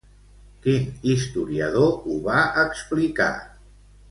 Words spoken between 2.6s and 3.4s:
explicar?